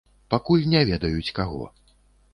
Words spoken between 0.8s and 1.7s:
ведаюць, каго.